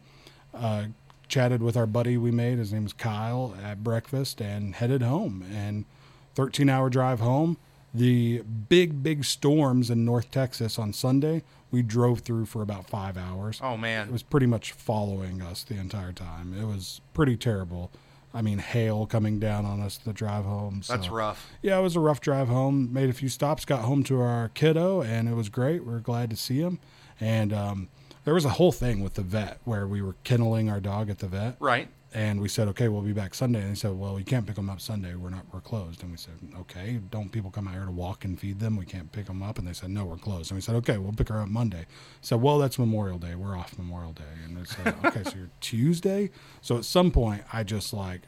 [0.54, 0.86] uh,
[1.28, 2.58] chatted with our buddy we made.
[2.58, 5.46] His name was Kyle at breakfast and headed home.
[5.54, 5.86] And
[6.34, 7.58] 13 hour drive home.
[7.94, 13.18] The big, big storms in North Texas on Sunday, we drove through for about five
[13.18, 13.60] hours.
[13.64, 14.08] Oh man.
[14.08, 16.54] It was pretty much following us the entire time.
[16.60, 17.92] It was pretty terrible.
[18.32, 20.84] I mean, hail coming down on us the drive home.
[20.84, 20.94] So.
[20.96, 21.50] That's rough.
[21.64, 22.94] Yeah, it was a rough drive home.
[22.94, 25.84] Made a few stops, got home to our kiddo, and it was great.
[25.84, 26.78] We are glad to see him.
[27.20, 27.90] And um,
[28.26, 31.20] there was a whole thing with the vet where we were kenneling our dog at
[31.20, 31.90] the vet, Right.
[32.14, 34.56] And we said, "Okay, we'll be back Sunday." And they said, "Well, you can't pick
[34.56, 35.16] them up Sunday.
[35.16, 35.46] We're not.
[35.54, 38.60] We're closed." And we said, "Okay, don't people come out here to walk and feed
[38.60, 38.76] them?
[38.78, 40.98] We can't pick them up." And they said, "No, we're closed." And we said, "Okay,
[40.98, 41.86] we'll pick her up Monday."
[42.22, 43.36] So, well, that's Memorial Day.
[43.36, 44.24] We're off Memorial Day.
[44.46, 48.22] And they said, "Okay, so you're Tuesday." So at some point, I just like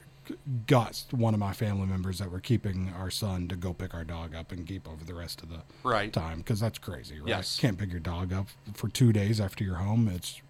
[0.67, 4.03] got one of my family members that were keeping our son to go pick our
[4.03, 6.13] dog up and keep over the rest of the Right.
[6.13, 7.27] time because that's crazy, right?
[7.27, 7.57] Yes.
[7.59, 10.07] Can't pick your dog up for two days after you're home.
[10.07, 10.41] It's it's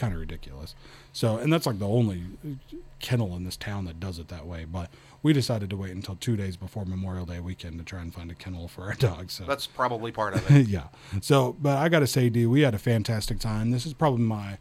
[0.00, 0.74] kind of ridiculous.
[1.12, 2.22] So, and that's like the only
[2.98, 4.64] kennel in this town that does it that way.
[4.64, 4.90] But
[5.22, 8.30] we decided to wait until two days before Memorial Day weekend to try and find
[8.30, 9.30] a kennel for our dog.
[9.30, 10.66] So That's probably part of it.
[10.66, 10.88] yeah.
[11.20, 13.70] So, but I got to say, D, we had a fantastic time.
[13.70, 14.58] This is probably my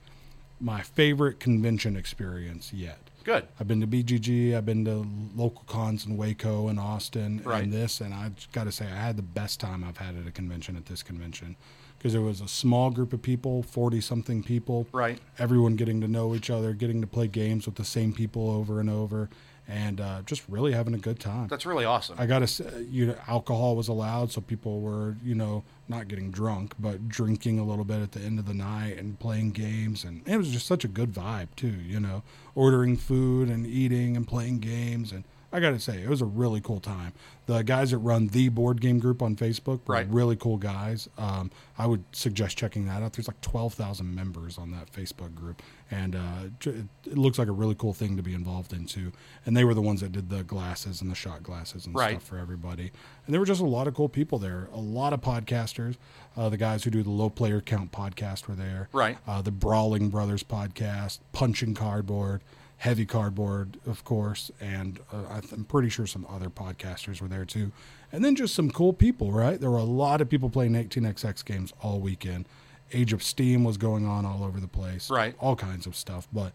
[0.61, 2.99] my favorite convention experience yet.
[3.23, 3.47] Good.
[3.59, 4.55] I've been to BGG.
[4.57, 7.63] I've been to local cons in Waco and Austin Right.
[7.63, 10.27] and this, and I got to say I had the best time I've had at
[10.27, 11.55] a convention at this convention
[11.99, 15.19] because there was a small group of people, forty something people, Right.
[15.37, 18.79] everyone getting to know each other, getting to play games with the same people over
[18.79, 19.29] and over,
[19.67, 21.47] and uh, just really having a good time.
[21.49, 22.15] That's really awesome.
[22.17, 26.31] I gotta say, you know, alcohol was allowed, so people were, you know, not getting
[26.31, 30.03] drunk, but drinking a little bit at the end of the night and playing games,
[30.05, 31.67] and it was just such a good vibe too.
[31.67, 32.23] You know,
[32.55, 36.61] ordering food and eating and playing games, and I gotta say, it was a really
[36.61, 37.13] cool time.
[37.47, 40.07] The guys that run the board game group on Facebook were Right.
[40.07, 41.09] really cool guys.
[41.17, 43.13] Um, I would suggest checking that out.
[43.13, 47.51] There's like twelve thousand members on that Facebook group, and uh, it looks like a
[47.51, 49.11] really cool thing to be involved into.
[49.43, 52.11] And they were the ones that did the glasses and the shot glasses and Right.
[52.11, 52.91] stuff for everybody.
[53.25, 54.69] And there were just a lot of cool people there.
[54.71, 55.95] A lot of podcasters.
[56.37, 58.87] Uh, the guys who do the low player count podcast were there.
[58.93, 59.17] Right.
[59.27, 62.41] Uh, the Brawling Brothers podcast, Punching Cardboard,
[62.79, 67.73] Heavy Cardboard, of course, and uh, I'm pretty sure some other podcasters were there too.
[68.11, 69.59] And then just some cool people, right?
[69.59, 72.45] There were a lot of people playing 18xx games all weekend.
[72.93, 75.09] Age of Steam was going on all over the place.
[75.09, 75.35] Right.
[75.39, 76.29] All kinds of stuff.
[76.31, 76.53] But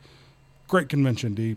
[0.66, 1.56] great convention, D.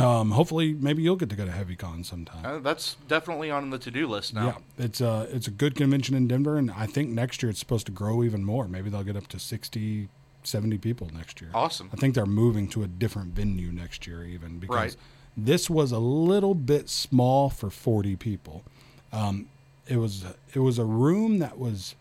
[0.00, 2.44] Um, hopefully, maybe you'll get to go to HeavyCon sometime.
[2.44, 4.46] Uh, that's definitely on the to-do list now.
[4.78, 7.60] Yeah, it's a it's a good convention in Denver, and I think next year it's
[7.60, 8.66] supposed to grow even more.
[8.66, 10.08] Maybe they'll get up to 60,
[10.46, 11.50] 70 people next year.
[11.54, 11.90] Awesome.
[11.92, 14.96] I think they're moving to a different venue next year, even because Right.
[15.36, 18.62] this was a little bit small for forty people.
[19.12, 19.46] Um,
[19.86, 21.94] it was it was a room that was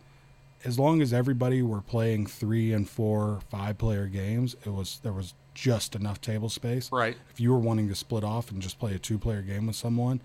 [0.65, 4.55] as long as everybody were playing three and four, five player games.
[4.65, 6.91] It was there was just enough table space.
[6.91, 7.15] Right.
[7.31, 9.75] If you were wanting to split off and just play a two player game with
[9.75, 10.19] someone,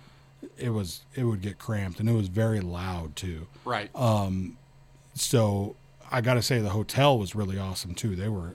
[0.57, 3.47] it was it would get cramped and it was very loud too.
[3.65, 3.91] Right.
[3.97, 4.57] um
[5.15, 5.75] So
[6.11, 8.17] I got to say the hotel was really awesome too.
[8.17, 8.55] They were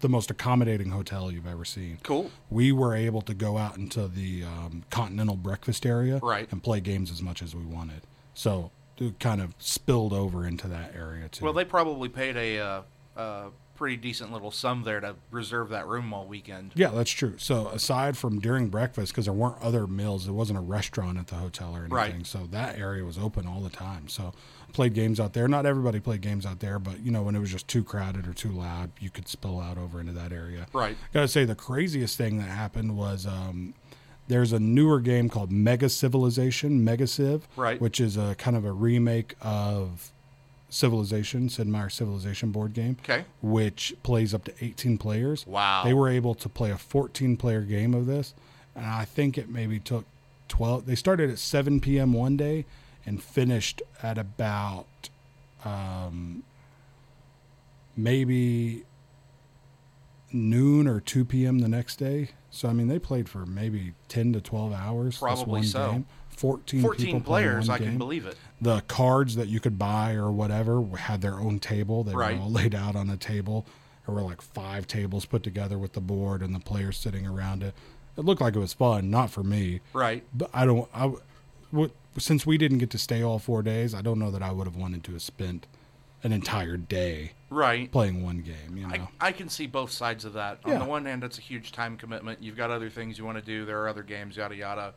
[0.00, 1.98] the most accommodating hotel you've ever seen.
[2.02, 2.30] cool.
[2.50, 6.46] We were able to go out into the um, continental breakfast area Right.
[6.50, 8.02] and play games as much as we wanted.
[8.34, 11.44] So it kind of spilled over into that area too.
[11.44, 12.82] Well, they probably paid a uh,
[13.16, 16.72] uh, pretty decent little sum there to reserve that room all weekend.
[16.74, 17.34] yeah, that's true.
[17.38, 21.26] So aside from during breakfast, because there weren't other meals, there wasn't a restaurant at
[21.26, 21.92] the hotel or anything.
[21.94, 22.26] Right.
[22.26, 24.08] So that area was open all the time.
[24.08, 24.32] So
[24.72, 25.48] played games out there.
[25.48, 28.26] Not everybody played games out there, but you know when it was just too crowded
[28.26, 30.66] or too loud, you could spill out over into that area.
[30.72, 30.96] Right.
[31.12, 33.74] Gotta say, the craziest thing that happened was um,
[34.28, 37.80] there's a newer game called Mega Civilization, Mega Civ, Right.
[37.80, 40.12] which is a kind of a remake of
[40.74, 43.24] Civilization, Sid Meier's Civilization board game, Okay.
[43.40, 45.46] which plays up to 18 players.
[45.46, 45.84] Wow.
[45.84, 48.34] They were able to play a 14 player game of this,
[48.74, 50.04] and I think it maybe took
[50.48, 50.86] 12.
[50.86, 52.12] They started at 7 p.m.
[52.12, 52.66] one day
[53.06, 55.08] and finished at about
[55.64, 56.42] um,
[57.96, 58.82] maybe
[60.32, 61.60] noon or 2 p.m.
[61.60, 62.30] the next day.
[62.50, 65.18] So I mean, they played for maybe 10 to 12 hours.
[65.18, 65.90] Probably one so.
[65.92, 66.06] Game.
[66.36, 68.36] 14, 14 people players, I can believe it.
[68.60, 72.04] The cards that you could buy or whatever had their own table.
[72.04, 72.36] They Right.
[72.36, 73.66] were all laid out on a table.
[74.06, 77.62] There were like five tables put together with the board and the players sitting around
[77.62, 77.74] it.
[78.16, 79.80] It looked like it was fun, not for me.
[79.92, 80.22] Right.
[80.34, 80.88] But I don't.
[80.94, 81.12] I
[81.70, 84.52] what since we didn't get to stay all four days, I don't know that I
[84.52, 85.66] would have wanted to have spent
[86.22, 87.90] an entire day Right.
[87.90, 88.76] playing one game.
[88.76, 90.60] You know, I, I can see both sides of that.
[90.64, 92.42] On the one hand, it's a huge time commitment.
[92.42, 93.64] You've got other things you want to do.
[93.66, 94.94] There are other games, yada yada.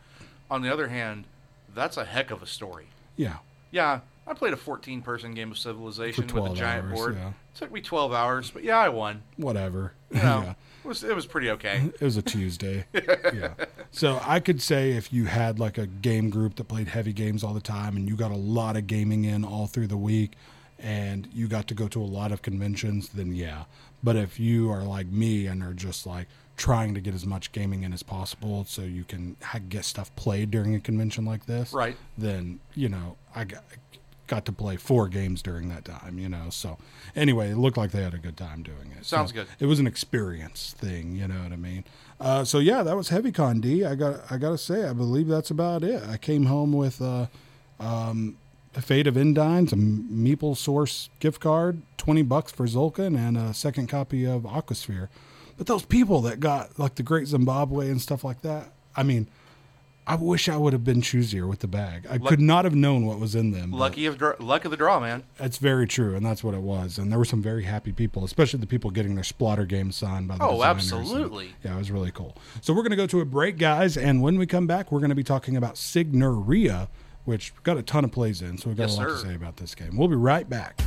[0.49, 1.25] On the other hand,
[1.73, 2.87] that's a heck of a story.
[3.15, 3.37] yeah,
[3.71, 7.15] Yeah, I played a 14 person game of Civilization with a giant hours, board.
[7.15, 7.27] yeah.
[7.29, 9.23] It took me 12 hours, but yeah, I won.
[9.37, 9.93] whatever.
[10.11, 10.53] You know, yeah.
[10.83, 11.89] it was it was pretty okay.
[11.99, 12.85] It was a Tuesday.
[12.93, 13.53] yeah.
[13.91, 17.43] So I could say if you had like a game group that played heavy games
[17.43, 20.33] all the time and you got a lot of gaming in all through the week
[20.79, 23.63] and you got to go to a lot of conventions, then yeah.
[24.03, 27.51] But if you are like me and are just like trying to get as much
[27.51, 31.45] gaming in as possible so you can ha- get stuff played during a convention like
[31.45, 31.95] this, Right.
[32.17, 33.63] then, you know, I got,
[34.25, 36.49] got to play four games during that time, you know.
[36.49, 36.77] So
[37.15, 39.05] anyway, it looked like they had a good time doing it.
[39.05, 39.47] Sounds So good.
[39.59, 41.83] It was an experience thing, you know what I mean.
[42.19, 43.85] Uh, so yeah, that was HeavyCon D.
[43.85, 46.01] I got I got to say, I believe that's about it.
[46.09, 47.27] I came home with uh,
[47.79, 48.37] um,
[48.75, 53.53] a Fate of Indines, a Meeple Source gift card, twenty bucks for Tzolk'in, and a
[53.53, 55.09] second copy of Aquasphere.
[55.57, 59.27] But those people that got like the Great Zimbabwe and stuff like that, I mean.
[60.09, 62.07] I wish I would have been choosier with the bag.
[62.09, 63.73] I Luck- could not have known what was in them.
[63.73, 65.23] Lucky of dr- luck of the draw, man.
[65.35, 66.97] that's very true, and that's what it was.
[66.97, 70.29] And there were some very happy people, especially the people getting their Splotter games signed
[70.29, 71.47] by the Oh, absolutely.
[71.47, 72.37] And, yeah, it was really cool.
[72.61, 74.99] So we're going to go to a break, guys, and when we come back, we're
[75.01, 76.87] going to be talking about Signorie,
[77.25, 79.35] which got a ton of plays in, so we've got Yes, a lot to say
[79.35, 79.97] about this game.
[79.97, 80.79] We'll be right back.